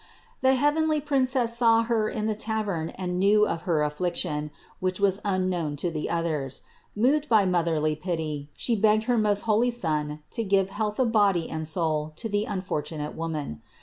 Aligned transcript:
318. 0.39 0.41
The 0.41 0.59
heavenly 0.59 0.99
Princess 0.99 1.55
saw 1.55 1.83
her 1.83 2.09
in 2.09 2.25
the 2.25 2.33
tavern 2.33 2.89
and 2.95 3.19
knew 3.19 3.45
of 3.47 3.61
her 3.69 3.83
affliction, 3.83 4.49
which 4.79 4.99
was 4.99 5.21
unknown 5.23 5.75
to 5.75 5.91
the 5.91 6.09
others. 6.09 6.63
Moved 6.95 7.29
by 7.29 7.41
her 7.41 7.45
motherly 7.47 7.95
pity, 7.95 8.49
She 8.55 8.75
begged 8.75 9.03
her 9.03 9.19
most 9.19 9.41
holy 9.41 9.69
Son 9.69 10.23
to 10.31 10.43
give 10.43 10.71
health 10.71 10.97
of 10.97 11.11
body 11.11 11.47
and 11.47 11.67
soul 11.67 12.13
to 12.15 12.27
the 12.27 12.45
unfortunate 12.45 13.09
2 13.11 13.11
18 13.11 13.11
254 13.11 13.11
CITY 13.11 13.11
OF 13.11 13.11
GOD 13.11 13.17
woman. 13.19 13.61